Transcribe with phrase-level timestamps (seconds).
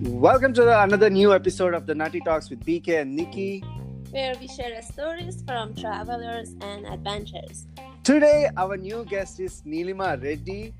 [0.00, 3.64] Welcome to the, another new episode of the Nutty Talks with BK and Nikki.
[4.10, 7.66] where we share stories from travelers and adventures.
[8.04, 10.72] Today, our new guest is Neelima Reddy.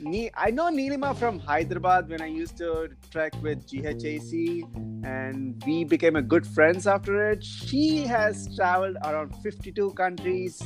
[0.00, 4.64] Ne- I know Neelima from Hyderabad when I used to trek with GHAC,
[5.02, 7.42] and we became a good friends after it.
[7.42, 10.60] She has traveled around 52 countries,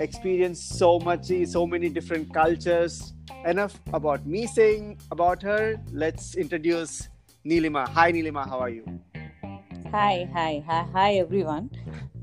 [0.00, 3.12] experienced so much, so many different cultures.
[3.44, 5.76] Enough about me saying about her.
[5.92, 7.08] Let's introduce
[7.44, 7.88] Neelima.
[7.88, 8.48] Hi, Neelima.
[8.48, 8.84] How are you?
[9.90, 11.70] Hi, hi, hi, hi, everyone.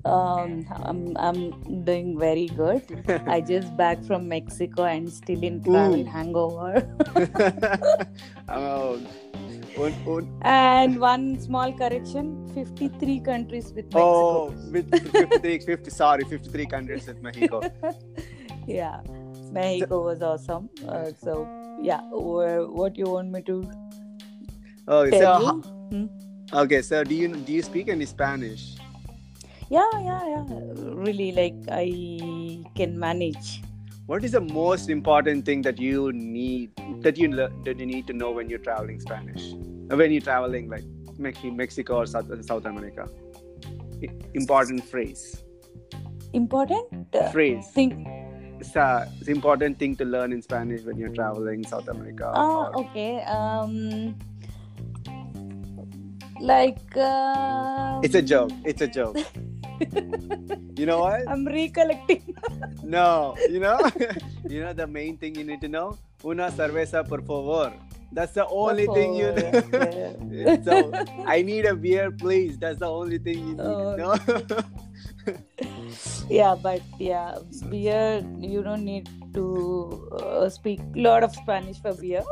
[0.06, 2.82] Um, I'm I'm doing very good.
[3.28, 6.06] I just back from Mexico and still in travel Ooh.
[6.06, 6.88] hangover.
[8.50, 9.02] oh,
[9.78, 14.00] un- un- and one small correction: 53 countries with Mexico.
[14.00, 17.62] oh, with 53, 50, sorry, 53 countries with Mexico.
[18.68, 19.02] yeah,
[19.52, 20.70] Mexico was awesome.
[20.88, 21.48] Uh, so
[21.82, 23.70] yeah, wh- what you want me to
[24.88, 25.98] Oh, so, tell ho- you?
[25.98, 26.06] Hmm?
[26.64, 28.76] okay, so do you do you speak any Spanish?
[29.70, 30.46] Yeah, yeah, yeah.
[31.06, 33.62] Really, like I can manage.
[34.08, 36.72] What is the most important thing that you need
[37.02, 37.30] that you
[37.66, 39.54] that you need to know when you're traveling Spanish?
[39.92, 40.86] Uh, When you're traveling like
[41.18, 43.08] Mex- Mexico or South, South America?
[44.34, 45.44] Important phrase.
[46.34, 47.68] Important uh, Phrase.
[47.74, 47.94] thing.
[48.60, 52.32] It's a it's important thing to learn in Spanish when you're traveling South America.
[52.36, 53.22] Oh, or- okay.
[53.24, 54.16] Um,
[56.42, 58.52] like uh, It's a joke.
[58.66, 59.18] It's a joke.
[60.76, 61.24] you know what?
[61.28, 62.36] I'm recollecting.
[62.90, 63.78] No, you know,
[64.50, 65.96] you know the main thing you need to know.
[66.26, 67.72] Una cerveza por favor.
[68.12, 69.30] That's the only thing you.
[69.70, 70.90] Por so
[71.28, 72.58] I need a beer, please.
[72.58, 73.96] That's the only thing you need Oh.
[73.96, 74.18] know.
[76.30, 77.38] Yeah, but yeah,
[77.70, 78.24] beer.
[78.40, 82.24] You don't need to uh, speak a lot of Spanish for beer.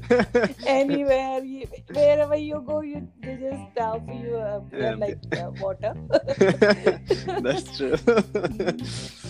[0.66, 5.50] Anywhere, you, wherever you go, you they just offer you a beer Yeah, like uh,
[5.60, 5.94] water.
[7.42, 7.96] That's true.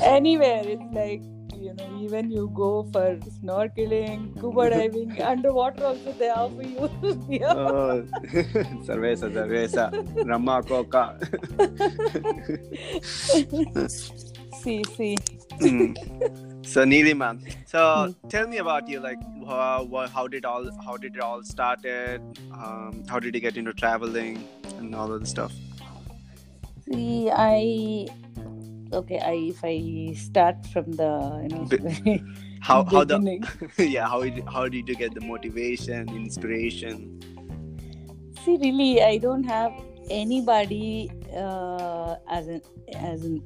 [0.02, 1.22] Anywhere, it's like
[1.60, 6.88] you know, even you go for snorkeling, scuba diving, underwater also they offer you
[7.28, 7.48] beer.
[7.50, 8.02] oh,
[8.86, 9.90] cerveza, cerveza,
[10.24, 11.16] rama, coca.
[14.62, 15.16] see, see.
[15.60, 16.66] Mm.
[16.66, 18.28] So Neelima, so Hmm.
[18.28, 19.00] tell me about you.
[19.00, 22.20] Like, how, how, how did all how did it all started?
[22.52, 24.42] Um, how did you get into traveling
[24.78, 25.52] and all of the stuff?
[26.88, 28.08] See, I
[28.92, 29.18] okay.
[29.18, 32.22] I if I start from the you know Be-
[32.60, 33.18] How how the
[33.78, 37.20] yeah how did, how did you get the motivation, inspiration?
[38.44, 39.72] See, really, I don't have
[40.10, 42.62] anybody uh, as an
[42.94, 43.42] as an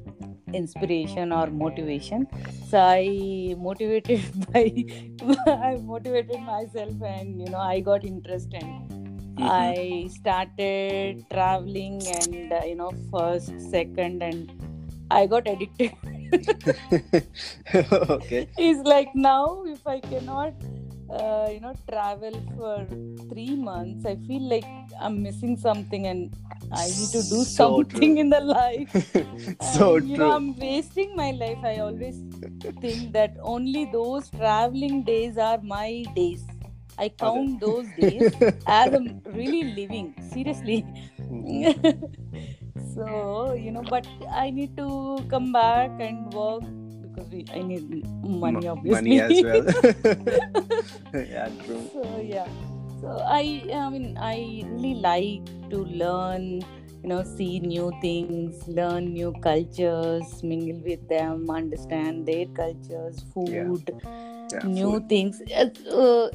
[0.54, 2.26] inspiration or motivation.
[2.68, 4.72] So I motivated by
[5.46, 8.62] I motivated myself, and you know, I got interested.
[8.62, 9.42] Mm-hmm.
[9.42, 14.50] I started traveling, and uh, you know, first, second, and
[15.10, 15.92] I got addicted.
[18.10, 18.48] okay.
[18.56, 20.54] it's like now if i cannot
[21.18, 22.86] uh, you know travel for
[23.30, 24.66] three months i feel like
[25.00, 26.34] i'm missing something and
[26.72, 28.18] i need to do So something true.
[28.18, 28.94] in the life
[29.60, 30.16] so And, you true.
[30.18, 32.22] know i'm wasting my life i always
[32.80, 36.44] think that only those traveling days are my days
[36.98, 38.30] i count those days
[38.66, 39.08] as i'm
[39.40, 40.80] really living seriously
[41.30, 42.10] Mhm.
[42.94, 44.06] So you know but
[44.44, 46.62] i need to come back and work
[47.02, 47.84] because we, i need
[48.22, 49.64] money Mo- obviously Money as well.
[51.14, 51.82] yeah, true.
[51.92, 52.46] so yeah
[53.00, 53.42] so i
[53.74, 54.36] i mean i
[54.72, 56.44] really like to learn
[57.02, 63.94] you know see new things learn new cultures mingle with them understand their cultures food
[64.52, 65.08] Yeah, new food.
[65.08, 66.28] things Uh,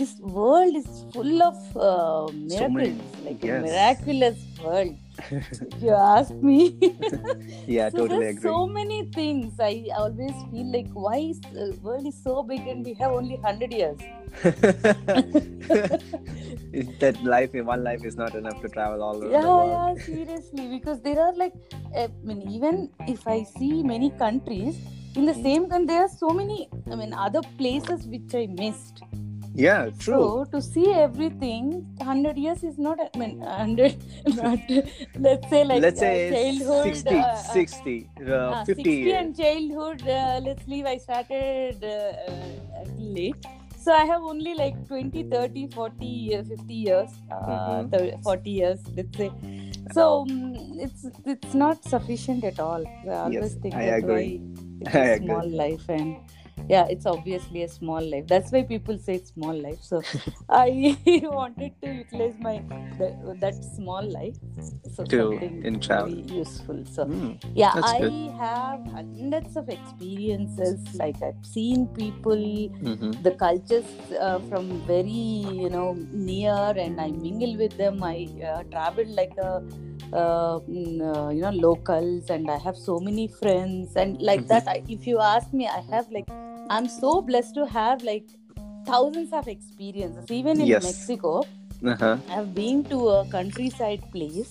[0.00, 3.58] this world is full of uh, So miracles like yes.
[3.58, 4.94] a miraculous world
[5.30, 6.78] if you ask me.
[7.66, 8.50] Yeah, so totally there's agree.
[8.50, 9.60] so many things.
[9.60, 13.36] I always feel like why is the world is so big and we have only
[13.36, 13.98] 100 years?
[17.00, 19.98] That life in one life is not enough to travel all over the yeah world.
[19.98, 21.52] yeah seriously because there are like
[21.94, 24.78] eh, i mean even if i see many countries
[25.16, 25.42] in the hmm.
[25.42, 29.02] same country there are so many i mean other places which i missed
[29.54, 30.18] Yeah, true.
[30.18, 31.64] so to see everything
[31.96, 33.96] 100 years is not i mean 100
[34.40, 34.58] not
[35.26, 38.90] let's say like Let's say uh, childhood 60, uh, uh, 60, uh, Ah, 50 60
[38.90, 39.16] years.
[39.20, 42.84] and childhood uh, let's leave i started uh, uh,
[43.18, 43.46] late
[43.84, 47.90] so i have only like 20 30 40 years 50 years uh, Mhm.
[47.92, 49.30] thir- 40 years let's say
[49.96, 50.34] so um,
[50.86, 54.40] it's it's not sufficient at all i always Yes, think I agree.
[54.80, 55.26] it's I a agree.
[55.26, 56.16] small life and
[56.68, 60.02] yeah it's obviously a small life that's why people say it's small life so
[60.48, 62.62] i wanted to utilize my
[62.98, 64.36] that, that small life
[64.94, 66.14] so To in travel.
[66.40, 67.32] useful so Hmm.
[67.54, 68.32] yeah i good.
[68.38, 72.42] have hundreds of experiences like i've seen people
[72.82, 73.22] Mhm.
[73.22, 73.90] the cultures
[74.26, 75.22] uh, from very
[75.64, 79.52] you know near and i mingle with them i uh, travel like a
[80.12, 84.48] uh, mm, uh, you know locals and i have so many friends and like Mhm.
[84.48, 86.28] that I, if you ask me i have like
[86.76, 88.28] i'm so blessed to have like
[88.86, 90.84] thousands of experiences even in Yes.
[90.90, 91.32] mexico
[91.92, 92.16] Uh-huh.
[92.36, 94.50] i've been to a countryside place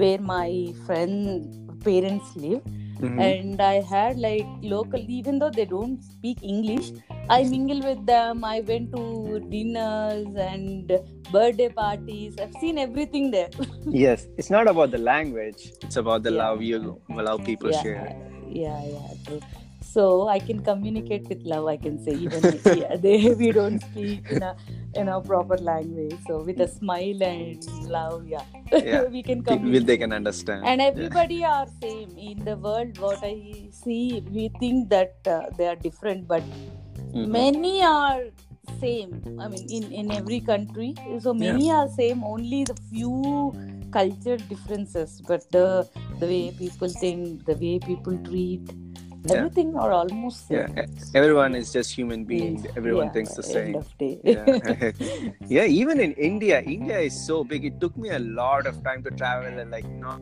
[0.00, 0.48] where my
[0.86, 1.46] friend
[1.86, 2.62] parents live
[3.06, 3.18] Mhm.
[3.24, 6.86] and I had like local, even though they don't speak English,
[7.28, 8.42] I mingle with them.
[8.50, 9.02] I went to
[9.50, 10.90] dinners and
[11.30, 12.38] birthday parties.
[12.44, 13.50] I've seen everything there.
[14.04, 15.66] Yes, it's not about the language.
[15.82, 16.42] It's about the Yeah.
[16.44, 16.80] love you
[17.20, 18.08] allow people yeah, share.
[18.64, 19.40] yeah, yeah, true.
[19.92, 21.66] So I can communicate with love.
[21.72, 22.42] I can say even
[22.74, 24.54] yeah, they we don't speak in a
[24.94, 26.18] in a proper language.
[26.26, 29.04] So with a smile and love, yeah, Yeah.
[29.16, 29.86] we can communicate.
[29.92, 30.66] they can understand.
[30.70, 30.88] and Yeah.
[30.92, 33.34] everybody are same in the world what i
[33.82, 34.00] see
[34.36, 36.44] we think that uh, they are different but
[37.14, 37.28] Mhm.
[37.38, 38.22] many are
[38.82, 39.12] same
[39.44, 40.88] i mean in in every country
[41.26, 43.14] so many are same only the few
[43.98, 45.66] culture differences but the
[46.22, 48.74] the way people think the way people treat
[49.28, 49.36] Yeah.
[49.36, 52.66] everything are almost same Yeah, everyone is just human being.
[52.76, 53.82] Everyone Yeah, thinks the same.
[54.24, 54.92] Yeah.
[55.48, 57.64] yeah, even in India, India is so big.
[57.64, 60.20] It took me a lot of time to travel and like not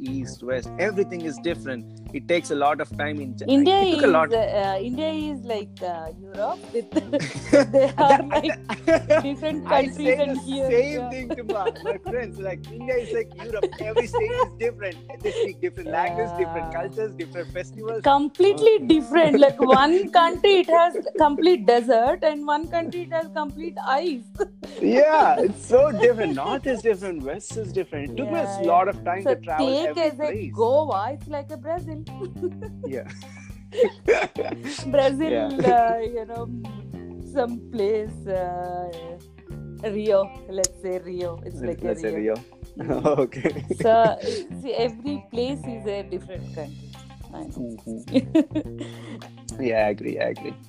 [0.00, 0.70] east, west.
[0.78, 1.84] Everything is different.
[2.14, 3.36] It takes a lot of time in.
[3.46, 4.32] India it is took a lot.
[4.32, 6.90] uh, India is like uh, Europe with
[7.72, 8.56] they are like
[9.22, 11.10] different I countries say the and here same yeah.
[11.10, 12.38] thing to my, my friends.
[12.38, 13.66] Like India is like Europe.
[13.80, 14.98] Every state is different.
[15.22, 18.02] They speak different languages, different cultures, different festivals.
[18.02, 18.86] completely Oh.
[18.86, 24.24] different like one country it has complete desert and one country it has complete ice
[24.80, 26.34] yeah, it's so different.
[26.34, 27.22] North is different.
[27.22, 28.10] West is different.
[28.10, 30.50] It took me Yeah, a lot of time so to travel take every as a
[30.50, 32.02] goa it's like a brazil
[32.86, 33.08] Yeah.
[34.86, 35.48] brazil Yeah.
[35.74, 36.48] uh, you know
[37.32, 38.90] some place uh,
[39.84, 42.34] rio let's say rio it's like Let's a say rio,
[42.76, 43.00] Rio.
[43.24, 43.64] okay.
[43.82, 44.16] so
[44.62, 46.90] see, every place is a different country.
[47.32, 48.80] Mhm.
[49.60, 50.18] yeah, I agree.
[50.18, 50.54] I agree.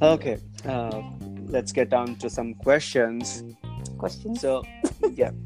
[0.00, 0.38] Okay.
[0.64, 1.02] Uh,
[1.48, 3.42] let's get down to some questions.
[3.98, 4.62] questions So,
[5.14, 5.30] yeah.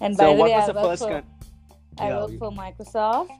[0.00, 1.02] and so, by the what way was I the work first?
[1.02, 1.24] for, Con-
[1.98, 3.30] I Yeah, work you- for Microsoft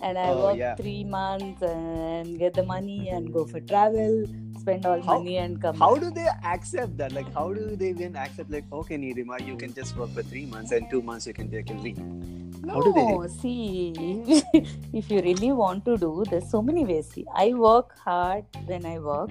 [0.00, 0.74] and I Oh, work yeah.
[0.76, 4.24] three months and get the money and go for travel,
[4.60, 5.76] spend all How- money and come.
[5.76, 6.02] how back.
[6.04, 7.12] do they accept that?
[7.12, 8.50] Like, how do they even accept?
[8.50, 11.50] Like, okay, Nirima, you can just work for three months, and two months you can
[11.50, 11.98] take a leave.
[12.72, 13.06] How do they?
[13.06, 13.92] No, see,
[14.92, 17.08] if you really want to do, there's so many ways.
[17.10, 19.30] See, I work hard when I work,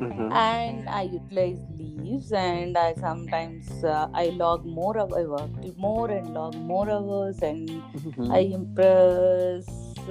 [0.00, 0.26] Mhm.
[0.40, 4.96] and I utilize leaves, and I sometimes uh, I log more.
[5.04, 8.30] Of, I work more and log more hours, and Mhm.
[8.38, 9.68] I impress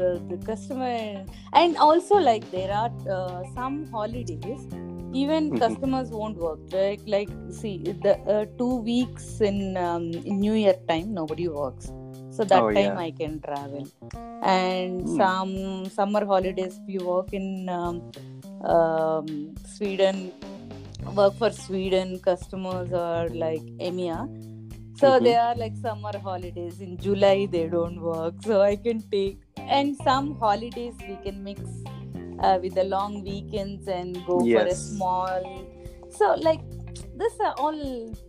[0.07, 0.97] uh, the customer,
[1.53, 4.67] and also like there are uh, some holidays.
[5.13, 5.59] Even Mhm.
[5.59, 6.59] customers won't work.
[6.71, 7.29] Like, like
[7.61, 7.77] see,
[8.07, 11.91] the uh, two weeks in, um, in New Year time, nobody works.
[12.37, 12.97] So that Oh, time yeah.
[13.03, 13.85] I can travel.
[14.55, 15.15] And Hmm.
[15.21, 15.53] some
[15.89, 18.01] summer holidays, we work in um,
[18.73, 20.19] um, Sweden.
[21.15, 24.19] Work for Sweden customers are like EMEA.
[25.01, 25.23] So Mhm.
[25.27, 26.79] they are like summer holidays.
[26.87, 29.39] In July they don't work, so I can take.
[29.79, 31.61] And some holidays we can mix
[32.39, 35.49] uh, with the long weekends and go for a small.
[36.19, 36.61] So like
[37.23, 37.81] this are all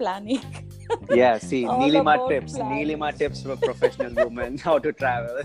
[0.03, 0.43] planning.
[1.11, 2.55] yeah, see, All Neelima tips.
[2.59, 5.43] Neelima tips for professional women how to travel.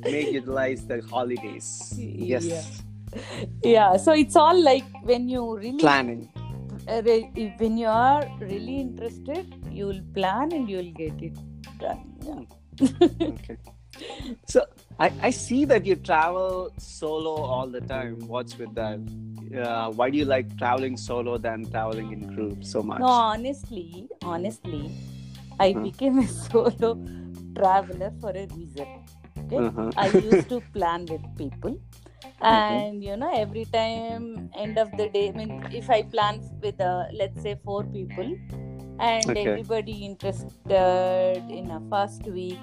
[0.00, 1.94] Make utilize the holidays.
[1.96, 2.44] Yes.
[2.44, 2.62] Yeah.
[3.62, 3.96] yeah.
[3.96, 6.28] So it's all like when you really Planning.
[6.88, 11.36] uh, re- when you are really interested, you will plan and you will get it
[11.78, 12.02] done.
[12.22, 13.26] Yeah.
[13.28, 13.56] Okay.
[14.46, 14.62] So
[14.98, 18.26] I, I see that you travel solo all the time.
[18.26, 18.98] What's with that?
[19.56, 23.00] Uh, why do you like traveling solo than traveling in groups so much?
[23.00, 24.90] No, honestly, honestly,
[25.58, 25.82] I Hmm.
[25.82, 26.98] became a solo
[27.56, 28.86] traveler for a reason.
[29.38, 29.92] Okay, Uh-huh.
[29.96, 31.76] I used to plan with people,
[32.40, 36.80] and you know, every time end of the day, I mean, if I plan with
[36.80, 38.36] uh, let's say four people,
[38.98, 39.36] and Okay.
[39.36, 42.60] everybody interested in a first week,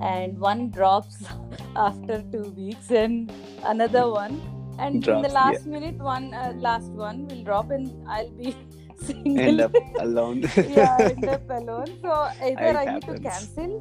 [0.00, 1.24] and one drops
[1.76, 3.32] after two weeks, and
[3.64, 4.40] another one.
[4.78, 5.40] And in Drops, the yeah.
[5.40, 8.54] last minute, one uh, last one will drop, and I'll be
[9.02, 9.40] single.
[9.40, 10.42] End up alone.
[10.56, 11.86] yeah, end up alone.
[12.02, 12.10] So
[12.42, 13.72] either It I need to cancel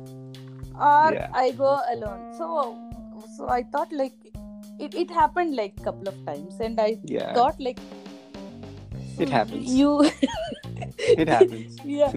[0.80, 1.30] or Yeah.
[1.34, 2.34] I go alone.
[2.38, 2.78] So
[3.36, 4.14] so I thought like
[4.80, 7.34] it, it happened like couple of times and i Yeah.
[7.34, 7.80] thought like
[9.20, 9.74] It happens.
[9.74, 9.92] you
[10.98, 11.78] It happens.
[11.86, 12.12] yeah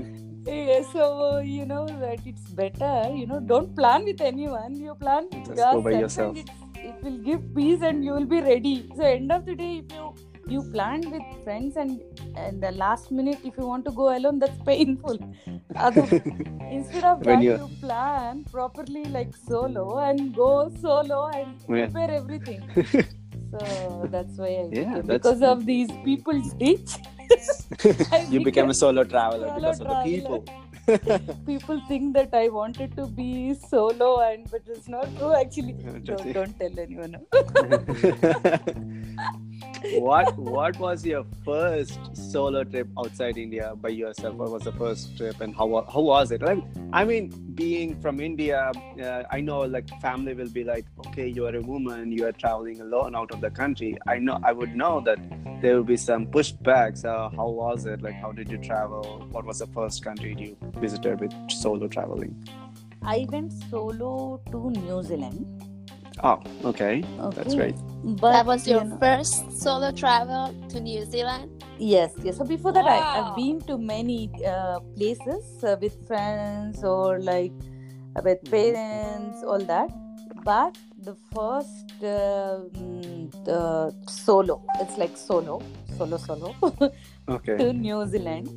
[0.48, 4.76] Yeah, so you know that it's better you know don't plan with anyone.
[4.76, 6.36] You plan with Just go by yourself.
[6.36, 8.90] it's, it will give peace and you will be ready.
[8.96, 10.14] So end of the day if you
[10.52, 12.00] you plan with friends and
[12.44, 15.18] and the last minute if you want to go alone that's painful.
[16.70, 20.50] Instead of When that you- plan properly like solo and go
[20.80, 21.86] solo and Yeah.
[21.86, 22.62] prepare everything.
[23.50, 26.96] So that's why I Yeah, that's- because of these people's ditch
[28.30, 30.44] you became a solo traveler Solo because of the people.
[31.46, 35.72] people think that I wanted to be solo and but it's not true actually.
[36.04, 37.16] Don't tell anyone.
[39.94, 44.34] What what was your first solo trip outside India by yourself?
[44.34, 46.42] What was the first trip and how how was it?
[46.42, 46.62] Like,
[46.92, 48.72] I mean, being from India,
[49.02, 52.32] uh, I know like family will be like, okay, you are a woman, you are
[52.32, 53.96] traveling alone out of the country.
[54.06, 55.18] I know I would know that
[55.60, 57.04] there will be some pushbacks.
[57.04, 58.02] Uh, how was it?
[58.02, 59.26] Like, how did you travel?
[59.30, 62.34] What was the first country you visited with solo traveling?
[63.02, 65.67] I went solo to New Zealand.
[66.24, 67.36] Oh, okay, Okay.
[67.36, 67.76] that's great.
[68.02, 71.50] But that was your you know- first solo travel to New Zealand.
[71.78, 72.38] Yes, yes.
[72.38, 73.12] So before that, I, Wow.
[73.14, 77.52] I've been to many uh, places uh, with friends or like
[78.16, 79.90] uh, with parents, all that.
[80.44, 85.62] But the first uh, mm, the solo, it's like solo,
[85.96, 86.54] solo, solo
[87.28, 87.56] Okay.
[87.58, 88.50] to New Zealand.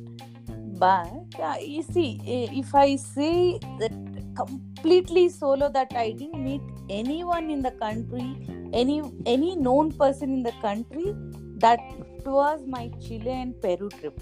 [0.78, 3.92] But uh, you see, if I say that
[4.36, 8.36] completely solo, that I didn't meet anyone in the country,
[8.72, 11.14] any any known person in the country,
[11.56, 11.80] that
[12.24, 14.20] was my Chile and Peru trip.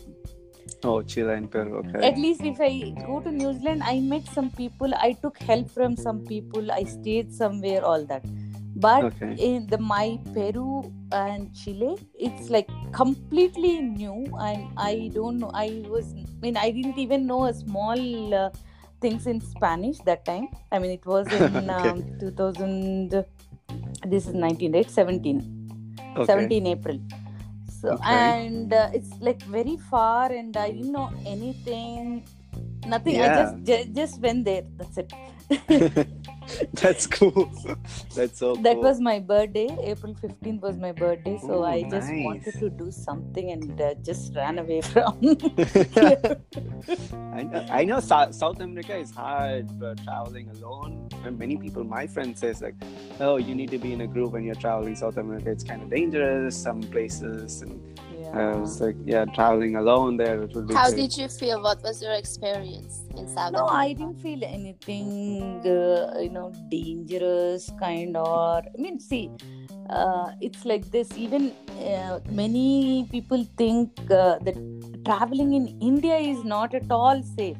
[0.82, 1.76] Oh, Chile and Peru.
[1.78, 2.08] Okay.
[2.08, 5.70] At least if I go to New Zealand, I met some people, I took help
[5.70, 8.24] from some people, I stayed somewhere, all that.
[8.76, 9.34] But Okay.
[9.36, 15.50] in the my Peru and Chile, it's like completely new, and I don't know.
[15.52, 18.50] I was, I mean, I didn't even know a small uh,
[19.00, 20.48] things in Spanish that time.
[20.72, 21.90] I mean, it was in Okay.
[21.90, 23.24] um, 2000.
[24.06, 24.90] This is 19, right?
[24.90, 25.42] 17.
[26.16, 26.26] Okay.
[26.26, 26.98] 17 April.
[27.80, 28.04] So Okay.
[28.04, 32.22] and uh, it's like very far, and I didn't know anything,
[32.86, 33.16] nothing.
[33.16, 33.52] I Yeah.
[33.64, 34.64] just just went there.
[34.76, 35.12] That's it.
[36.74, 37.50] That's cool.
[38.14, 38.82] That's so That cool.
[38.82, 39.68] was my birthday.
[39.82, 42.24] April 15th was my birthday, so Ooh, I just nice.
[42.24, 45.18] wanted to do something and uh, just ran away from.
[47.32, 51.08] I know, I know South, South America is hard but traveling alone.
[51.24, 52.74] And many people, my friend says like,
[53.20, 55.50] oh, you need to be in a group when you're traveling South America.
[55.50, 56.56] It's kind of dangerous.
[56.56, 57.80] Some places, and
[58.32, 60.74] I was like, yeah, traveling alone there it would be.
[60.74, 60.96] How great.
[61.10, 61.62] did you feel?
[61.62, 67.70] What was your experience in South No, I didn't feel anything, uh, you know, dangerous
[67.80, 68.58] kind or.
[68.58, 69.30] I mean, see,
[69.88, 71.16] uh, it's like this.
[71.16, 74.56] Even uh, many people think uh, that
[75.04, 77.56] traveling in India is not at all safe.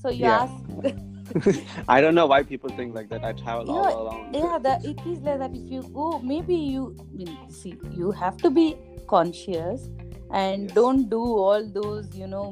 [0.00, 0.46] So you Yeah.
[0.46, 0.54] ask
[1.88, 3.24] I don't know why people think like that.
[3.24, 4.32] I travel Yeah, all alone.
[4.32, 8.12] yeah that it is like that if you go maybe you I mean, see you
[8.12, 8.76] have to be
[9.08, 9.88] conscious
[10.32, 10.74] and Yes.
[10.74, 12.46] don't do all those you know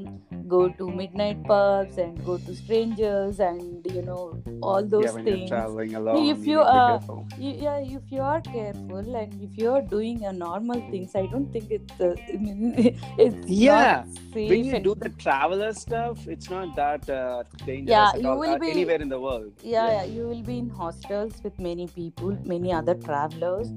[0.49, 5.27] go to midnight pubs and go to strangers and you know all those yeah, when
[5.27, 7.01] you're things traveling alone, if you you need to be are-
[7.39, 11.51] yeah if you are careful and if you are doing a normal things i don't
[11.53, 12.15] think it's uh,
[13.19, 14.05] it's Yeah,
[14.35, 18.55] When you do the traveler stuff, it's not that uh, dangerous Yeah, you all, will
[18.55, 19.53] uh, be- anywhere in the world.
[19.63, 23.71] yeah, yeah you will be in hostels with many people many other travelers.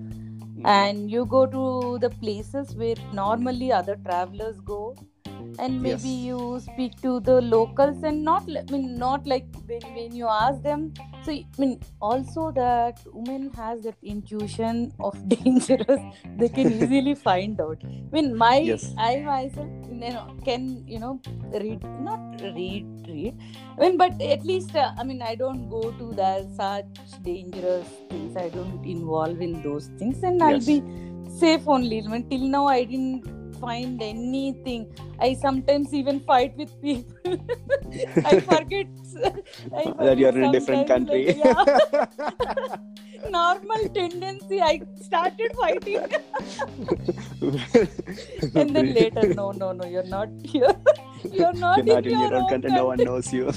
[0.57, 0.65] Mm-hmm.
[0.67, 4.95] and you go to the places where normally other travelers go
[5.59, 6.27] and maybe Yes.
[6.29, 10.61] you speak to the locals and not i mean not like when, when you ask
[10.63, 10.91] them
[11.27, 16.01] so I mean also that women has that intuition of dangerous.
[16.37, 17.83] They can easily find out.
[17.83, 18.93] I mean my Yes.
[18.97, 21.19] I myself you know can you know
[21.63, 23.35] read not read read.
[23.77, 27.87] I mean but at least uh, I mean I don't go to that such dangerous
[28.09, 28.37] things.
[28.37, 30.23] I don't involve in those things.
[30.23, 30.81] And I'll be
[31.39, 32.01] safe only.
[32.01, 37.15] I mean, till now I didn't find anything I sometimes even fight with people
[38.25, 38.87] I forget
[39.75, 41.25] I that you're in a different country.
[41.27, 42.75] like, yeah.
[43.29, 46.05] normal tendency I started fighting
[48.55, 50.75] and then later no no no you're not here
[51.31, 53.51] you're not, You're not in, in your own own country, no one knows you.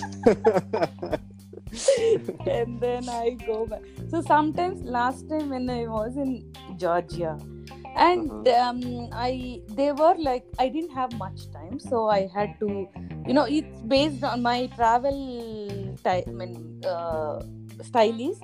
[2.46, 3.82] and then I go back.
[4.08, 7.38] So sometimes last time when I was in Georgia,
[7.96, 8.44] and Uh-huh.
[8.48, 12.88] um, I they were like I didn't have much time, so I had to,
[13.26, 16.24] you know, it's based on my travel time.
[16.28, 17.40] I mean, uh,
[17.82, 18.38] style is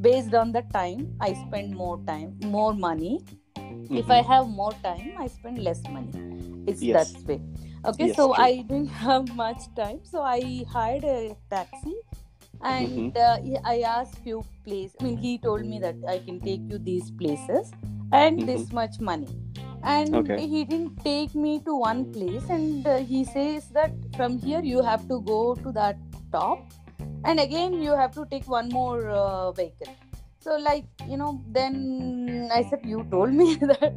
[0.00, 3.20] based on the time i spend more time more money
[4.00, 4.16] if Mhm.
[4.16, 6.12] i have more time i spend less money
[6.66, 6.96] it's Yes.
[6.96, 7.40] that way
[7.84, 8.48] okay Yes, so true.
[8.48, 11.94] i didn't have much time so i hired a taxi
[12.62, 13.08] and Mm-hmm.
[13.16, 16.78] uh, i asked few places i mean he told me that i can take you
[16.78, 17.72] these places
[18.12, 19.28] and this much money.
[19.84, 20.32] And Mm-hmm.
[20.32, 20.46] Okay.
[20.46, 24.82] he didn't take me to one place and uh, he says that from here you
[24.82, 25.96] have to go to that
[26.32, 26.60] top
[27.24, 29.94] and again you have to take one more uh, vehicle.
[30.40, 33.94] So like you know then i said you told me that.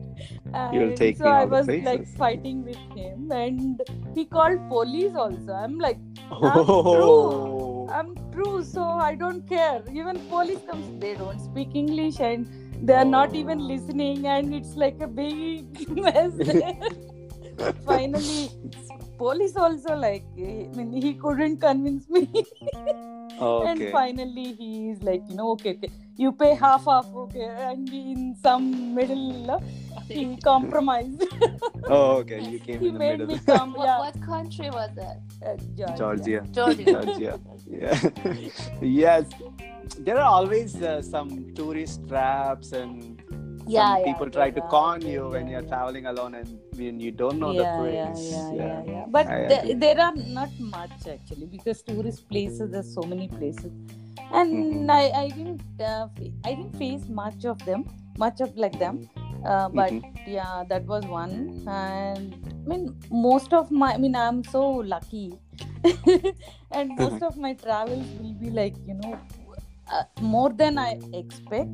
[0.71, 3.81] You'll take so me i was like fighting with him and
[4.15, 5.53] he called police also.
[5.53, 5.97] I'm like
[6.31, 7.87] Oh.
[7.91, 9.83] i'm true so i don't care.
[9.93, 12.47] Even police comes they don't speak english and
[12.81, 16.33] they are not even listening and it's like a big mess
[17.85, 18.49] finally
[19.17, 22.27] police also like i mean he couldn't convince me
[23.69, 23.91] and okay.
[23.91, 28.93] finally he's like you know okay okay you pay half half okay and in some
[28.95, 29.59] middle uh,
[30.07, 31.23] he compromised
[31.87, 32.39] Oh, okay.
[32.41, 33.35] You came he in the made middle.
[33.35, 35.95] me come What, yeah what country was that uh, Georgia.
[35.97, 36.41] Georgia.
[36.51, 36.83] Georgia.
[36.83, 37.39] Georgia.
[37.69, 38.09] Yeah.
[38.81, 39.25] yes.
[39.99, 43.14] There are always uh, some tourist traps and
[43.67, 47.11] Yeah, some yeah, people try to con you when you're traveling alone and when you
[47.11, 48.21] don't know the place.
[48.31, 49.05] Yeah, yeah, yeah, yeah.
[49.07, 49.73] But I the- agree.
[49.83, 52.71] there are not much actually because tourist places.
[52.71, 53.71] There's so many places,
[54.31, 54.89] and Mhm.
[54.89, 56.07] I, I didn't, uh,
[56.43, 57.85] I didn't face much of them,
[58.17, 58.99] much of like them.
[59.45, 60.03] Uh, but Mhm.
[60.25, 61.35] yeah, that was one.
[61.67, 64.63] And I mean, most of my, I mean, I'm so
[64.95, 65.39] lucky,
[66.71, 69.13] and most of my travels will be like you know,
[69.91, 71.69] uh, more than I expect.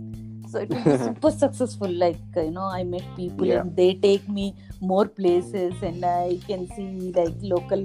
[0.52, 1.90] So it will be super successful.
[2.04, 3.62] Like you know, I met people Yeah.
[3.62, 4.46] and they take me
[4.82, 7.84] more places, and I can see like local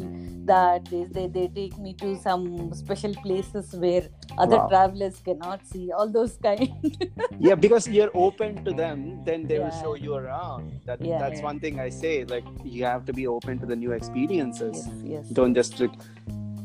[0.51, 4.05] that they they, they take me to some special places where
[4.39, 4.69] other Wow.
[4.73, 5.85] travelers cannot see.
[5.93, 6.69] All those kind.
[7.49, 10.73] yeah, because you're open to them, then they will show you around.
[10.87, 11.51] That Yeah, that's yeah.
[11.51, 12.25] one thing I say.
[12.37, 14.87] Like you have to be open to the new experiences.
[14.87, 15.29] yes, yes.
[15.41, 15.79] Don't just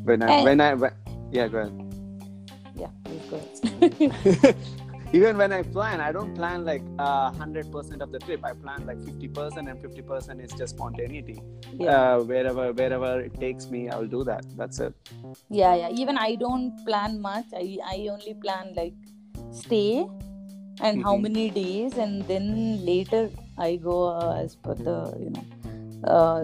[0.03, 0.93] when I And- when I when,
[1.31, 1.77] yeah go ahead.
[2.81, 4.55] Yeah, please go ahead.
[5.13, 6.83] Even when I plan, I don't plan like
[7.37, 8.45] hundred percent of the trip.
[8.45, 11.37] I plan like fifty percent, and fifty percent is just spontaneity.
[11.77, 11.95] yeah.
[12.15, 14.45] Uh, wherever wherever it takes me, I'll do that.
[14.61, 14.93] That's it.
[15.57, 18.95] yeah yeah even i don't plan much i i only plan like
[19.59, 20.05] stay
[20.87, 21.25] and how Mhm.
[21.25, 22.45] many days and then
[22.89, 23.21] later
[23.67, 25.45] i go uh, as per the you know
[26.15, 26.41] uh,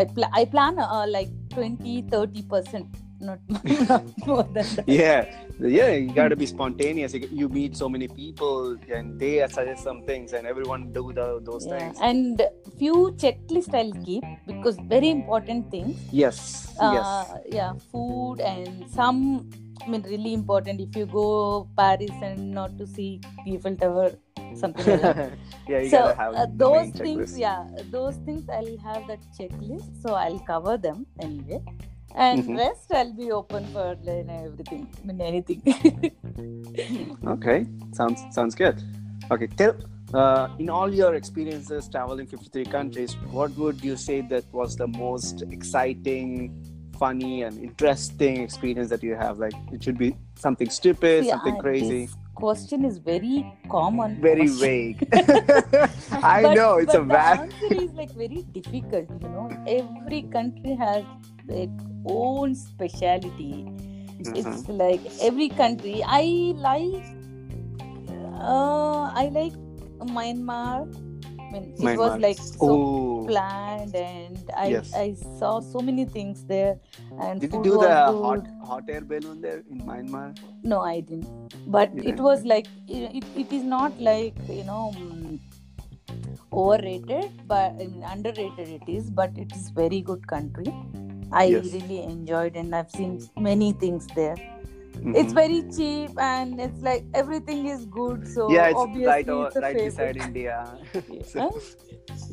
[0.00, 3.38] i pl- i plan uh, like 20 30 percent not,
[3.88, 5.20] not more than that Yeah,
[5.60, 5.90] yeah.
[5.92, 7.14] You got to be spontaneous.
[7.14, 11.40] You, you meet so many people, and they suggest some things, and everyone do the,
[11.42, 11.78] those yeah.
[11.78, 11.98] things.
[12.00, 12.42] and
[12.78, 17.38] few checklist i'll keep because very important things Yes, uh, yes.
[17.58, 19.48] yeah food and some
[19.84, 24.10] i mean really important if you go paris and not to see eiffel tower
[24.54, 25.32] something like that
[25.68, 27.38] yeah, you so gotta have uh, those things checklist.
[27.38, 31.60] yeah those things i'll have that checklist so i'll cover them anyway
[32.14, 32.56] and Mhm.
[32.58, 35.60] rest i'll be open for you know, everything i mean anything
[37.34, 38.82] Okay, sounds sounds good.
[39.30, 39.74] Okay, tell
[40.12, 44.86] uh, in all your experiences traveling 53 countries, what would you say that was the
[44.86, 46.52] most exciting,
[46.98, 49.38] funny, and interesting experience that you have?
[49.38, 54.20] Like it should be something stupid, See, something I- crazy, this question is very common
[54.20, 54.58] very question.
[54.58, 55.08] vague.
[56.22, 57.40] I But- know it's but a the bad.
[57.40, 61.04] answer is like very difficult you know every country has
[61.48, 63.64] its own speciality
[64.20, 64.36] Mhm.
[64.42, 66.24] it's like every country i
[66.56, 67.04] like
[68.54, 69.54] uh, i like
[70.16, 70.86] myanmar
[71.50, 74.92] i mean it was like so Oh, planned and i Yes.
[75.02, 75.06] i
[75.38, 76.74] saw so many things there
[77.26, 80.26] and did you do the hot hot air balloon there in Myanmar?
[80.72, 82.22] no i didn't but You it didn't?
[82.28, 85.38] was like it, it, it is not like you know mm,
[86.52, 90.72] overrated but I mean, underrated it is but it is very good country
[91.32, 91.72] i Yes.
[91.72, 94.36] really enjoyed and i've seen many things there
[94.94, 95.16] Mhm.
[95.20, 99.46] it's very cheap and it's like everything is good so yeah, it's obviously right over,
[99.48, 99.90] it's right favorite.
[99.90, 100.78] beside India.
[101.32, 101.50] So- Huh?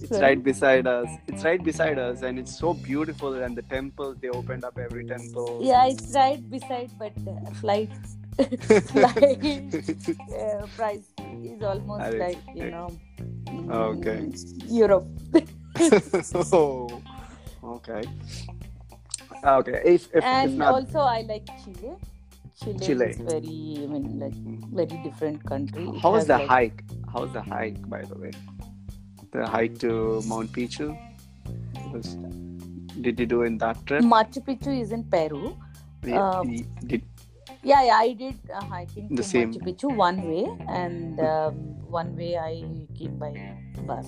[0.01, 0.21] It's Sorry?
[0.21, 1.09] right beside us.
[1.27, 3.33] It's right beside us, and it's so beautiful.
[3.43, 5.59] And the temples, they opened up every temple.
[5.61, 7.91] yeah it's right beside but the flight
[8.93, 9.45] flight
[10.41, 11.07] uh, price
[11.51, 12.87] is almost is like you know
[13.91, 14.17] Okay.
[14.21, 14.33] mm,
[14.83, 15.07] europe
[16.53, 17.01] oh,
[17.63, 18.03] okay.
[19.43, 19.81] Okay.
[19.85, 21.95] If if, if and not, also i like chile
[22.61, 23.05] chile, Chile.
[23.09, 24.35] is very i mean like
[24.81, 26.83] very different country It how was the like- hike?
[27.13, 28.31] How was the hike, by the way?
[29.31, 30.85] The hike to Mount Pichu.
[31.91, 32.15] Was,
[33.01, 34.03] did you do in that trip?
[34.03, 35.57] machu picchu is in peru
[36.05, 36.55] Yeah, um,
[36.87, 37.03] did
[37.63, 39.51] Yeah, yeah, I did uh, hiking The to same.
[39.53, 41.57] Machu Picchu one way, and um,
[41.97, 42.53] one way I
[42.97, 43.33] came by
[43.89, 44.07] bus.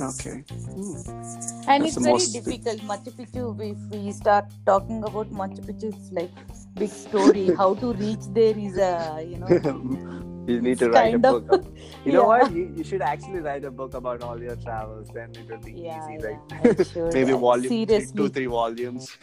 [0.00, 0.44] Okay.
[0.50, 1.68] Hmm.
[1.68, 2.80] And That's it's very difficult.
[2.82, 6.30] Machu Picchu, if we start talking about Machu Picchu, it's like
[6.74, 7.54] big story.
[7.58, 9.48] How to reach there is a, you know,
[10.48, 11.64] you need to write a kind of- book.
[12.04, 12.26] You know Yeah.
[12.26, 12.52] what?
[12.52, 15.08] You, you should actually write a book about all your travels.
[15.14, 16.38] Then it will be yeah, easy, yeah?
[16.50, 17.10] I.
[17.14, 18.28] Maybe uh, volume three, two, Seriously.
[18.30, 19.16] three volumes.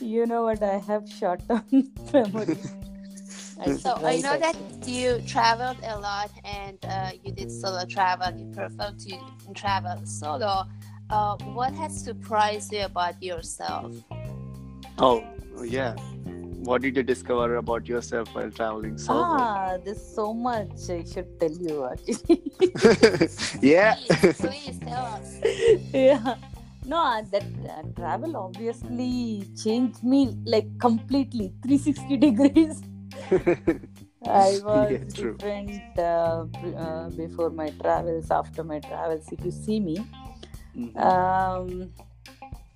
[0.00, 0.62] you know what?
[0.62, 1.64] I have short term
[2.12, 2.58] memory.
[3.72, 8.36] So I know that you traveled a lot and uh, you did solo travel.
[8.36, 10.64] You prefer to travel solo.
[11.10, 13.94] Uh, what has surprised you about yourself?
[14.98, 15.24] Oh,
[15.64, 15.94] yeah.
[16.64, 19.22] What did you discover about yourself while traveling solo?
[19.22, 22.42] Ah, there's so much I should tell you actually.
[23.60, 23.96] yeah.
[23.96, 25.40] Please, please tell us.
[25.92, 26.36] yeah.
[26.86, 32.82] No, that uh, travel obviously changed me like completely 360 degrees.
[34.26, 36.44] I was Yeah, different uh,
[36.76, 39.28] uh, before my travels, after my travels.
[39.32, 39.98] If you see me,
[40.76, 40.96] Mhm.
[40.96, 41.90] um,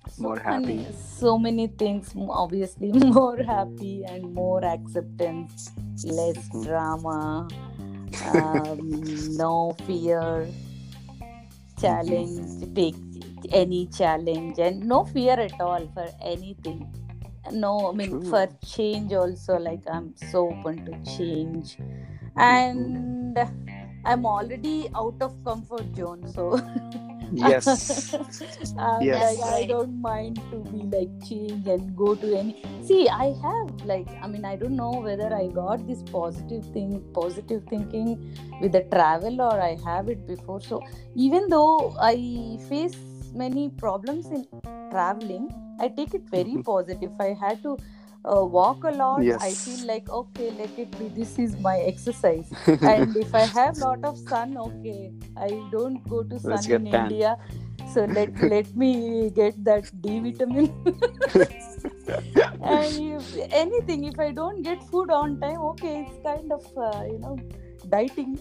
[0.09, 2.13] so More many- so many things.
[2.15, 5.71] Obviously, more happy and more acceptance,
[6.03, 6.63] less Mhm.
[6.65, 7.47] drama,
[8.25, 8.79] um,
[9.37, 10.47] no fear,
[11.79, 12.95] challenge, take
[13.51, 16.85] any challenge, and no fear at all for anything.
[17.51, 18.29] No, I mean True.
[18.29, 19.57] for change also.
[19.57, 21.77] Like I'm so open to change,
[22.37, 23.37] and
[24.05, 26.59] I'm already out of comfort zone, so.
[27.31, 28.15] Yes.
[28.77, 29.37] Um, Yes.
[29.37, 32.55] like, I don't mind to be like change and go to any.
[32.81, 37.03] See, I have like I mean I don't know whether I got this positive thing,
[37.13, 40.61] positive thinking with the travel or I have it before.
[40.61, 40.81] So
[41.15, 42.95] even though I face
[43.33, 44.45] many problems in
[44.91, 46.63] traveling, I take it very Mhm.
[46.65, 47.11] positive.
[47.19, 47.77] I had to
[48.25, 49.23] uh, walk a lot.
[49.23, 49.41] yes.
[49.41, 51.07] I feel like okay, let it be.
[51.19, 52.51] This is my exercise
[52.93, 56.87] and if I have lot of sun, okay, I don't go to sun Let's in.
[56.87, 57.37] India,
[57.93, 60.73] so let let me get that D vitamin.
[62.61, 67.03] and if anything, if I don't get food on time, okay, it's kind of uh,
[67.05, 67.37] you know
[67.89, 68.37] dieting.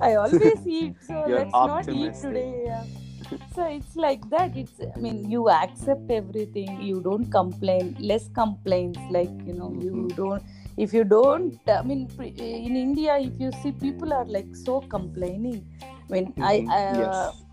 [0.00, 2.62] I always eat, so You're let's not eat today.
[2.66, 2.84] Yeah.
[3.54, 4.56] So it's like that.
[4.56, 6.80] It's I mean you accept everything.
[6.80, 7.96] You don't complain.
[7.98, 9.00] Less complaints.
[9.10, 10.14] Like you know you Mhm.
[10.16, 10.42] don't.
[10.76, 15.60] If you don't, I mean in India, if you see people are like so complaining.
[15.82, 16.54] I mean I.
[16.60, 16.78] Mhm.
[16.78, 17.44] Uh, yes.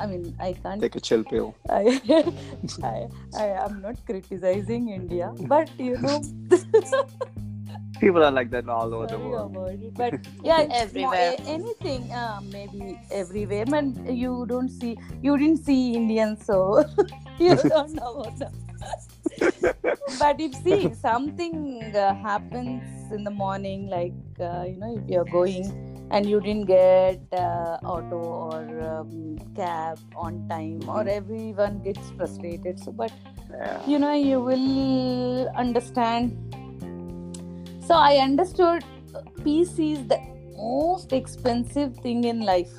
[0.00, 0.80] I mean, I can't.
[0.80, 1.54] Take a chill pill.
[1.68, 2.00] I,
[2.82, 6.20] I, I am not criticizing India, but you know,
[8.00, 9.54] People are like that all over the world.
[9.82, 9.94] it.
[9.96, 11.36] But yeah, Everywhere.
[11.38, 13.64] mo- anything, uh, maybe everywhere.
[13.66, 16.84] Man, you don't see, you didn't see Indians, so
[17.38, 18.52] you don't know about them.
[20.18, 25.24] but if see something uh, happens in the morning, like uh, you know, if you're
[25.24, 25.64] going
[26.10, 31.08] and you didn't get uh, auto or um, cab on time, or Mhm.
[31.20, 32.78] everyone gets frustrated.
[32.80, 33.12] So, but
[33.50, 33.80] Yeah.
[33.86, 36.53] you know you will understand
[37.86, 38.84] so i understood
[39.44, 40.18] peace is the
[40.56, 42.72] most expensive thing in life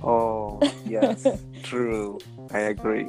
[0.00, 1.26] Oh, yes.
[1.64, 2.20] True.
[2.54, 3.08] I agree.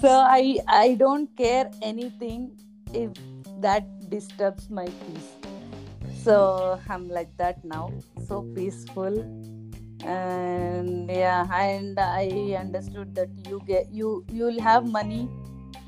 [0.00, 2.50] so i i don't care anything
[2.92, 3.10] if
[3.64, 5.30] that disturbs my peace
[6.24, 7.90] so i'm like that now
[8.28, 9.16] so peaceful
[10.04, 12.28] and yeah and i
[12.60, 15.28] understood that you get you you'll have money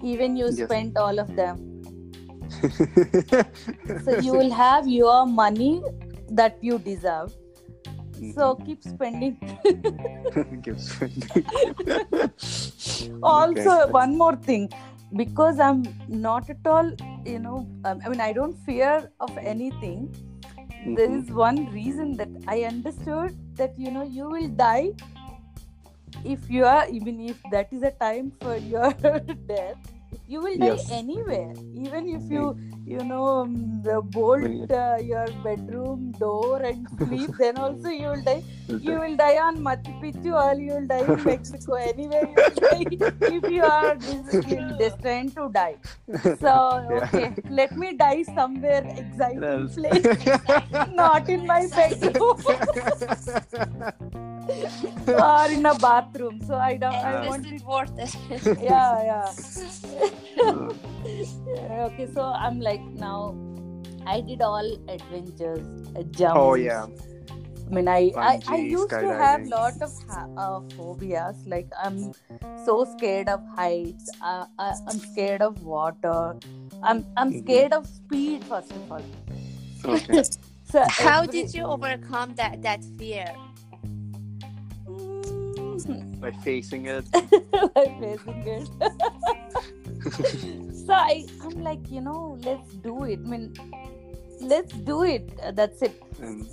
[0.03, 0.65] even you Yes.
[0.67, 1.68] spent all of them
[4.05, 5.83] so you will have your money
[6.29, 7.33] that you deserve.
[8.35, 9.39] So keep spending.
[10.63, 11.01] Gives
[13.23, 13.85] also Okay.
[13.89, 14.71] one more thing.
[15.17, 16.91] Because i'm not at all
[17.25, 20.09] you know um, i mean i don't fear of anything.
[20.85, 21.19] There Mhm.
[21.19, 24.91] is one reason that i understood that you know you will die
[26.25, 28.93] if you are even if that is a time for your
[29.49, 29.77] death
[30.27, 30.91] you will die Yes.
[30.91, 31.53] anywhere
[31.85, 32.45] even if you
[32.85, 33.55] you know um,
[34.17, 39.37] bolt uh, your bedroom door and sleep then also you will die you will die
[39.47, 41.75] on Machu Picchu or you will die in Mexico.
[41.75, 42.87] Anywhere you will die
[43.37, 45.77] if you are des- destined to die.
[46.45, 46.53] So
[46.91, 47.01] Yeah.
[47.03, 50.07] okay, let me die somewhere exciting place,
[50.95, 52.37] not in my bedroom
[54.49, 56.41] or in a bathroom.
[56.47, 56.95] So I don't.
[56.95, 57.57] I want is it.
[57.57, 58.15] it worth it?
[58.63, 59.29] Yeah, yeah.
[61.89, 63.35] okay, so I'm like now.
[64.07, 65.61] I did all adventures,
[65.95, 66.37] uh, jumps.
[66.37, 66.87] oh, yeah.
[67.67, 69.51] I mean, I I, I Bungee, used to have skydiving.
[69.51, 71.37] lot of ha- uh, phobias.
[71.47, 72.13] Like I'm
[72.65, 74.09] so scared of heights.
[74.23, 76.37] Uh, I, I'm scared of water.
[76.83, 77.43] I'm I'm Mhm.
[77.45, 79.05] scared of speed first of all.
[79.85, 80.23] Okay.
[80.73, 83.29] So How every- did you overcome that that fear?
[86.21, 87.05] By facing it.
[87.75, 88.69] by facing it.
[90.87, 93.21] so I I'm like you know let's do it.
[93.25, 93.55] I mean
[94.41, 95.31] let's do it.
[95.43, 95.95] Uh, That's it.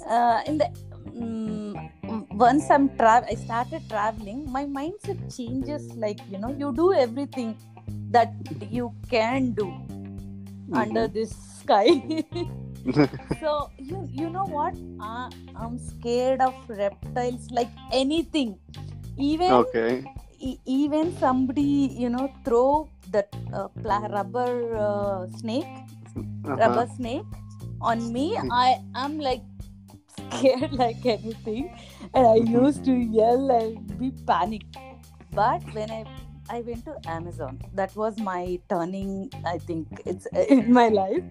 [0.07, 0.69] Uh, in the
[1.11, 1.75] mm,
[2.33, 5.93] once I'm tra- I started traveling, my mindset changes.
[5.95, 7.57] Like you know, you do everything
[8.11, 8.33] that
[8.71, 9.73] you can do
[10.73, 12.23] under this sky.
[13.39, 14.75] so you you know what?
[14.99, 18.57] Uh, I'm scared of reptiles like anything.
[19.17, 20.03] Even okay.
[20.39, 25.73] e- even somebody you know throw that uh, pla- rubber uh, snake
[26.45, 26.55] Uh-huh.
[26.59, 27.25] rubber snake
[27.81, 29.43] on me i am like
[30.17, 31.69] scared like anything
[32.13, 34.77] and i used to yell and be panicked
[35.31, 36.01] but when i
[36.49, 41.23] i went to amazon that was my turning i think it's in my life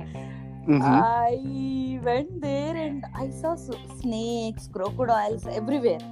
[0.67, 1.07] Mhm.
[1.29, 3.55] i went there and i saw
[4.01, 6.05] snakes crocodiles everywhere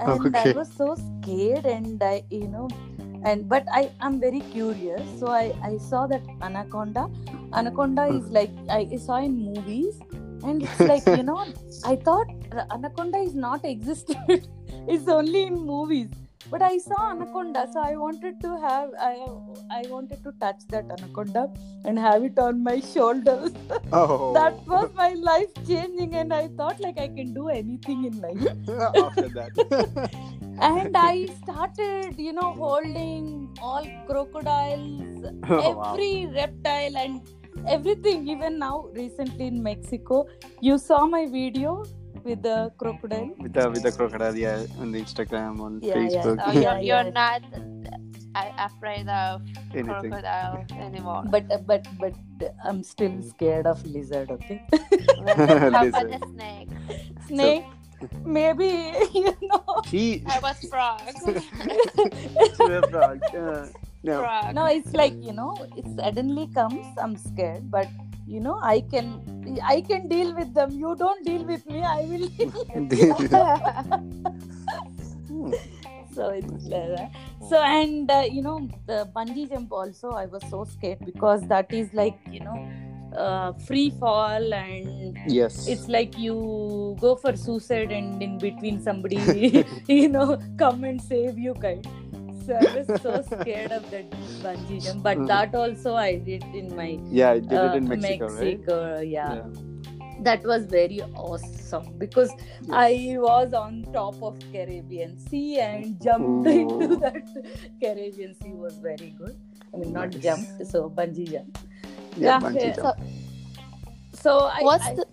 [0.00, 2.68] and i was so scared and i you know
[3.24, 5.02] and but i i'm very curious.
[5.18, 7.10] So i i saw that anaconda.
[7.52, 8.34] Anaconda is mm-hmm.
[8.34, 10.00] like i saw in movies
[10.44, 11.44] and it's like you know
[11.84, 12.26] i thought
[12.70, 14.48] anaconda is not existed.
[14.92, 16.08] It's only in movies
[16.48, 19.14] but i saw anaconda so i wanted to have i
[19.78, 21.42] i wanted to touch that anaconda
[21.84, 23.52] and have it on my shoulders
[23.92, 24.32] Oh.
[24.38, 28.46] that was my life changing and i thought like i can do anything in life
[29.04, 30.10] After that.
[30.70, 35.94] and i started you know holding all crocodiles Oh, wow.
[35.94, 37.20] every reptile and
[37.68, 40.26] everything even now recently in mexico
[40.60, 41.84] you saw my video
[42.24, 46.22] with the crocodile With the with the crocodile, yeah, on the Instagram, on Yeah, yeah.
[46.22, 47.02] Facebook, So Yeah, you're, yeah.
[47.02, 47.42] you're not
[48.34, 49.42] uh, afraid of
[49.74, 49.84] anything.
[50.10, 51.24] crocodile anymore.
[51.30, 52.14] but but but
[52.64, 56.08] i'm still scared of lizard okay Lizard.
[56.14, 56.68] the snake?
[57.26, 57.64] snake
[58.24, 60.22] maybe you know She.
[60.26, 61.02] I was frog.
[61.26, 63.18] She a frog.
[63.34, 63.66] Uh,
[64.02, 64.20] no.
[64.22, 64.54] frog.
[64.54, 67.88] no it's like you know it suddenly comes i'm scared but
[68.34, 69.06] you know i can
[69.74, 72.28] i can deal with them you don't deal with me i will
[75.30, 75.52] Hmm.
[76.14, 77.10] so it's that.
[77.48, 81.72] so and uh, you know the bungee jump also i was so scared because that
[81.72, 82.58] is like you know
[83.16, 85.66] uh, free fall and Yes.
[85.68, 91.38] it's like you go for suicide and in between somebody you know come and save
[91.38, 91.86] you kind
[92.46, 94.10] so i was so scared of that
[94.44, 95.26] bungee jump but Mhm.
[95.32, 98.58] that also i did in my yeah, I did uh, it in Mexico, right?
[98.58, 99.42] Mexico, yeah.
[100.28, 102.30] that was very awesome because
[102.70, 106.80] I was on top of Caribbean Sea and jumped Ooh.
[106.80, 107.24] into that
[107.82, 109.36] Caribbean Sea was very good.
[109.72, 110.22] I mean, not Nice.
[110.22, 111.58] jump, so bungee jump.
[112.16, 112.76] Yeah, Yeah, bungee yeah.
[112.76, 112.98] jump.
[114.12, 114.60] So I.
[114.62, 115.06] What's I, the?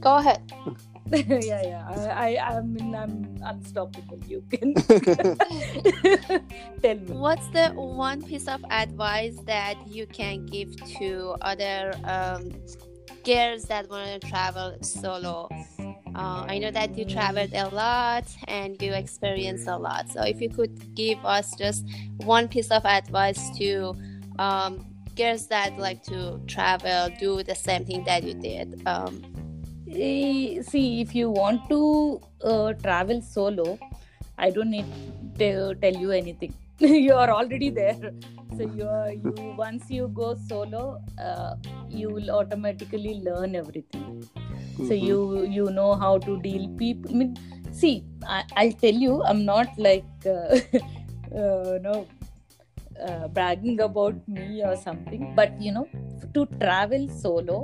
[0.00, 0.40] Go ahead.
[1.12, 1.84] yeah, yeah.
[1.86, 4.18] I, I, I mean, I'm unstoppable.
[4.26, 4.74] You can
[6.82, 7.06] tell me.
[7.08, 12.50] What's the one piece of advice that you can give to other um,
[13.24, 15.48] girls that want to travel solo?
[16.14, 20.10] Uh, I know that you traveled a lot and you experienced a lot.
[20.10, 21.86] So if you could give us just
[22.18, 23.94] one piece of advice to
[24.38, 24.86] um,
[25.16, 28.82] girls that like to travel, do the same thing that you did.
[28.86, 29.22] Um,
[29.92, 33.78] see if you want to uh, travel solo
[34.38, 34.86] i don't need
[35.38, 36.54] to tell you anything.
[36.80, 38.10] You are already there.
[38.56, 41.54] So you are you once you go solo uh,
[41.88, 44.04] you will automatically learn everything.
[44.88, 45.02] So Mhm.
[45.08, 45.18] you
[45.58, 47.36] you know how to deal people I mean,
[47.82, 47.94] see
[48.36, 50.58] I, i'll tell you i'm not like uh,
[51.42, 51.94] uh, no
[53.06, 55.86] uh, bragging about me or something but you know
[56.34, 57.58] to travel solo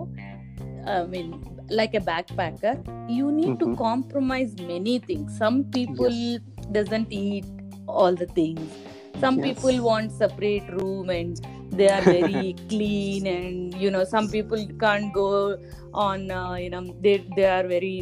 [0.86, 1.30] i mean
[1.70, 2.74] like a backpacker
[3.09, 3.76] you need to Mhm.
[3.76, 6.40] compromise many things some people Yes.
[6.72, 7.46] doesn't eat
[7.87, 8.78] all the things
[9.24, 9.48] some Yes.
[9.48, 11.40] people want separate room and
[11.72, 15.57] they are very clean and you know some people can't go
[15.94, 17.96] on uh, you know they they are very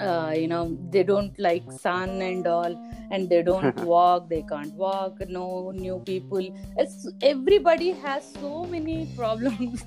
[0.00, 2.74] uh, you know they don't like sun and all
[3.10, 6.40] and they don't walk they can't walk no new people.
[6.76, 9.84] It's, everybody has so many problems.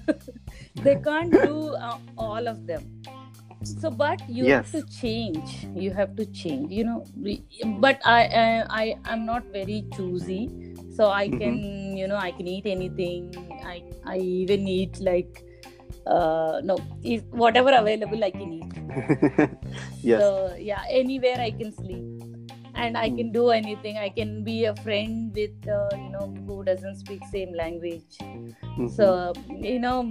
[0.76, 2.84] They can't do uh, all of them.
[3.64, 4.56] So but you Yes.
[4.56, 5.68] have to change.
[5.76, 7.06] You have to change you know.
[7.86, 8.20] But i
[8.82, 10.42] i i'm not very choosy.
[10.98, 11.40] So i Mhm.
[11.40, 13.32] can you know i can eat anything.
[13.64, 15.44] I i even eat like
[16.06, 18.74] uh no if whatever available i can eat.
[20.04, 20.22] Yes.
[20.22, 22.23] so yeah anywhere i can sleep
[22.76, 23.98] and I can do anything.
[23.98, 28.18] I can be a friend with uh, you know who doesn't speak same language.
[28.78, 28.90] Mhm.
[28.90, 30.02] So you know,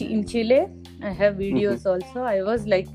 [0.00, 0.66] in Chile,
[1.02, 1.88] I have videos Mm-hmm.
[1.88, 2.22] also.
[2.22, 2.88] I was like,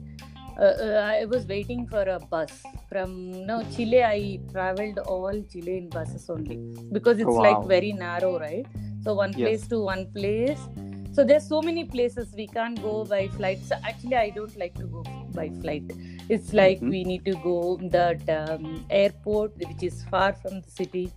[0.57, 4.03] uh, uh, I was waiting for a bus from no Chile.
[4.03, 6.59] I traveled all Chile in buses only
[6.91, 7.43] because it's Wow.
[7.49, 8.65] like very narrow, right?
[9.03, 9.49] So one Yes.
[9.61, 10.67] place to one place.
[11.13, 13.59] So there's so many places we can't go by flight.
[13.65, 15.91] So actually, I don't like to go by flight.
[16.29, 16.89] It's like Mhm.
[16.89, 21.11] we need to go that um, airport which is far from the city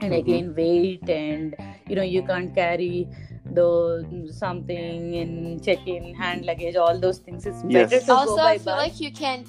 [0.00, 0.18] and Mhm.
[0.18, 1.54] again wait and
[1.88, 3.08] you know you can't carry
[3.58, 3.68] the
[4.32, 7.90] something in check-in hand luggage all those things it's Yes.
[7.90, 9.44] better to also go by i feel bus like you can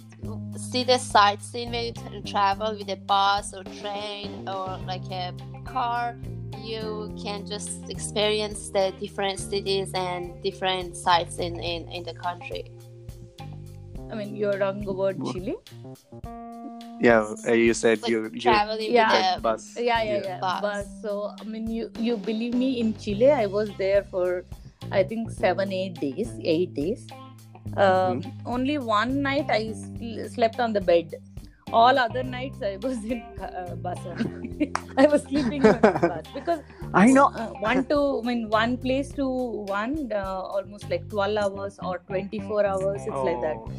[0.57, 5.33] see the sightseeing when you t- travel with a bus or train or like a
[5.65, 6.15] car
[6.71, 6.83] you
[7.23, 12.63] can just experience the different cities and different sites in, in, in the country
[14.13, 15.55] i mean you're talking about Wha- chile
[17.03, 19.09] Yeah, uh, you said like you you traveling Yeah.
[19.13, 19.63] with with bus.
[19.87, 20.61] yeah yeah yeah Bus.
[20.65, 24.27] bus so i mean you you believe me in chile i was there for
[24.99, 27.03] i think seven eight days eight days
[27.85, 28.21] um,
[28.55, 31.15] only one night i sl- slept on the bed
[31.81, 33.99] all other nights i was in uh, bus
[35.03, 36.61] i was sleeping on the bus because
[36.93, 37.27] I know.
[37.43, 39.27] uh, one to i mean one place to
[39.77, 43.71] one uh, almost like 12 hours or 24 hours it's like that Oh.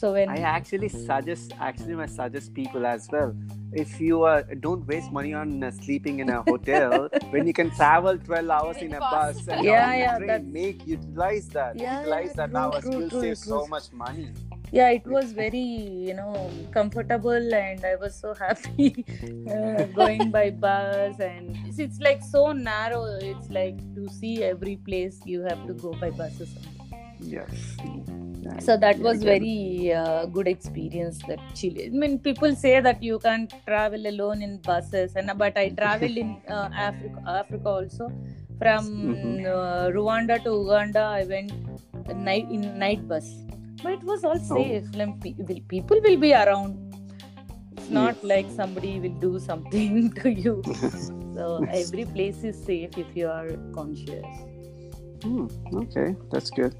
[0.00, 3.34] So when I actually suggest actually I suggest people as well.
[3.72, 7.70] If you uh, don't waste money on uh, sleeping in a hotel when you can
[7.70, 11.48] travel 12 hours in a bus and Yeah, on a yeah, train, that's- make utilize
[11.58, 11.76] that.
[11.76, 12.84] Yeah, utilize yeah, that true, hours.
[12.84, 14.28] true, You'll true, save it so much money.
[14.78, 15.68] yeah it was very
[16.08, 16.34] you know
[16.74, 18.90] comfortable and i was so happy
[19.54, 24.76] uh, going by bus and it's, it's like so narrow it's like to see every
[24.90, 26.52] place you have to go by buses
[27.22, 27.76] Yes.
[28.66, 33.18] so that was very uh, good experience that chile i mean people say that you
[33.26, 38.08] can't travel alone in buses and but i traveled in uh, africa africa also.
[38.62, 39.46] From Mhm.
[39.50, 41.52] uh, rwanda to uganda i went
[42.28, 43.28] night in night bus.
[43.82, 44.56] But it was all Oh.
[44.56, 44.88] safe.
[45.00, 45.14] Like,
[45.74, 46.74] people will be around.
[47.76, 48.24] It's not Yes.
[48.32, 50.54] like somebody will do something to you.
[51.36, 51.46] So
[51.82, 54.30] every place is safe if you are conscious.
[55.24, 55.46] Hmm,
[55.84, 56.74] okay, that's good.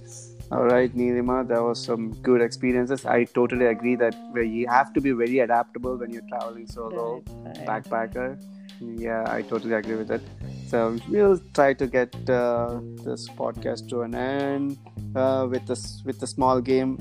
[0.53, 3.07] All right, Neelima, that was some good experiences.
[3.07, 7.23] I totally agree that you have to be very adaptable when you're traveling solo.
[7.45, 8.37] Right, backpacker.
[8.81, 10.21] Yeah, I totally agree with that.
[10.67, 14.79] So we'll try to get uh, this podcast to an end
[15.15, 17.01] uh, with this with the small game.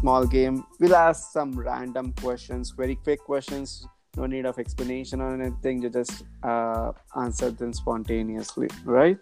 [0.00, 0.64] Small game.
[0.78, 3.86] We'll ask some random questions, very quick questions.
[4.16, 5.82] No need of explanation or anything.
[5.82, 9.16] You just uh, answer them spontaneously, right?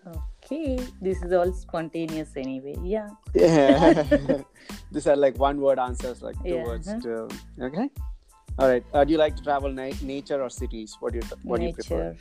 [0.45, 2.75] Okay, this is all spontaneous anyway.
[2.83, 3.09] Yeah.
[3.35, 4.43] Yeah.
[4.93, 6.89] These are like one word answers, like two Yeah, words.
[6.89, 7.01] uh-huh.
[7.01, 7.29] To,
[7.67, 7.91] okay.
[8.59, 8.85] All right.
[8.95, 10.97] Uh, do you like to travel na- nature or cities?
[11.01, 12.17] What do you What do you prefer?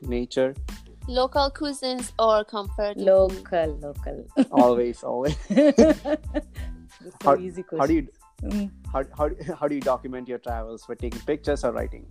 [0.00, 0.54] Nature, Nature.
[1.08, 4.26] local cuisines or comfort local, local.
[4.52, 5.36] Always, always.
[5.48, 7.80] These How- easy questions.
[7.80, 8.06] How do you
[8.44, 10.84] Mm, how, how, how do you document your travels?
[10.84, 12.06] For taking pictures or writing?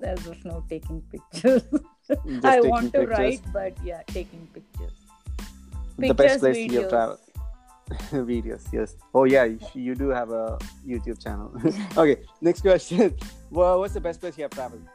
[0.00, 1.62] There's of now, taking pictures.
[2.08, 3.18] Just I taking want to pictures.
[3.18, 4.92] write, but yeah, taking pictures.
[5.98, 6.90] The best Pictures, place you have videos.
[6.90, 7.18] traveled.
[8.28, 8.96] Videos, yes.
[9.14, 11.50] Oh yeah, you, you do have a YouTube channel.
[11.96, 13.16] okay, next question.
[13.50, 14.86] Well, what's the best place you have traveled?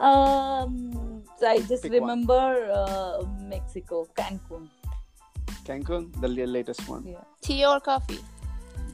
[0.00, 2.00] Um, so I just Pick one.
[2.00, 4.68] remember uh, Mexico, Cancun.
[5.64, 7.06] Cancun, the latest one.
[7.06, 8.18] Yeah, tea or coffee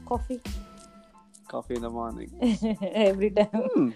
[0.09, 0.41] coffee
[1.49, 2.29] Coffee in the morning.
[2.93, 3.91] every time, Hmm.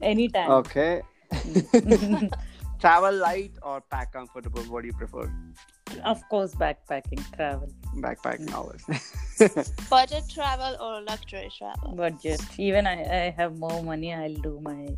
[0.00, 0.50] anytime.
[0.62, 1.02] Okay.
[2.78, 4.62] Travel light or pack comfortable?
[4.70, 5.26] What do you prefer?
[6.04, 7.68] of course, backpacking travel
[8.04, 8.82] Backpacking always.
[9.90, 12.40] budget travel or luxury travel budget.
[12.58, 14.88] Even I, I have more money, I'll do my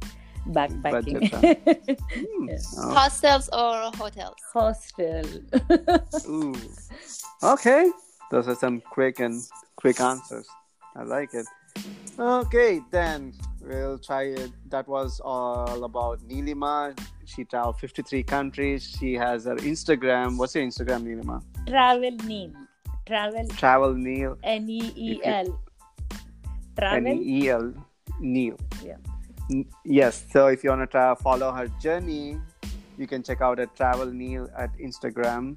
[0.49, 1.31] backpacking.
[1.33, 2.49] Hmm.
[2.49, 2.57] Yeah.
[2.79, 5.25] Oh, hostels or hotels Hostel.
[6.29, 6.55] ooh.
[7.43, 7.91] Okay.
[8.31, 9.43] Those are some quick and
[9.77, 10.47] quick answers.
[10.97, 11.47] I like it.
[12.19, 14.51] Okay, then we'll try it.
[14.69, 16.99] That was all about Neelima.
[17.25, 18.97] She traveled 53 countries.
[18.99, 20.37] She has her Instagram.
[20.37, 21.43] What's your Instagram, Neelima?
[21.67, 22.53] Travel Neel.
[23.07, 24.37] Travel Travel Neel.
[24.43, 25.61] N E E L.
[26.79, 27.09] Travel.
[27.09, 27.75] N-E-E-L,
[28.21, 28.57] Neel.
[28.85, 28.97] Yeah.
[29.51, 30.25] N- Yes.
[30.33, 32.39] So if you want to try follow her journey,
[32.97, 35.57] you can check out at Travel Neel at Instagram.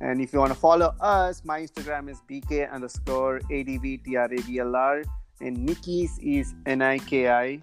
[0.00, 5.04] And if you want to follow us, my Instagram is bk underscore advtrablr
[5.40, 7.60] and Nikki's is n i k i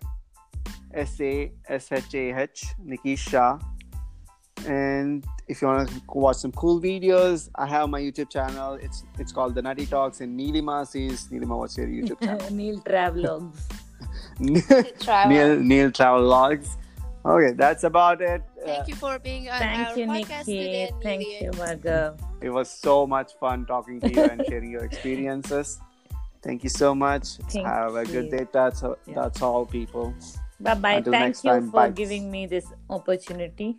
[0.94, 3.60] s a s h a h Nikki Shah.
[4.66, 8.74] And if you want to watch some cool videos, I have my YouTube channel.
[8.76, 10.22] It's it's called The Nutty Talks.
[10.22, 12.52] And Neelima says, Neelima, what's your YouTube channel?
[12.52, 13.68] Neel Travelogs.
[15.00, 15.30] Travel.
[15.32, 16.78] Neel Neel Travel Logs.
[17.26, 18.42] Okay, that's about it.
[18.62, 20.86] Uh, Thank you for being on Thank our you, podcast today.
[20.86, 21.04] Nikki.
[21.04, 21.44] Thank Neely.
[21.46, 22.20] you, Bhargav.
[22.42, 25.80] it was so much fun talking to you and sharing your experiences.
[26.42, 27.38] Thank you so much.
[27.52, 28.32] Thank Have a good you.
[28.32, 28.48] day.
[28.52, 29.16] That's Yeah.
[29.16, 30.14] that's all, people.
[30.60, 30.94] Bye bye.
[30.94, 31.90] Until Thank next you time, for bye.
[31.92, 33.78] giving me this opportunity.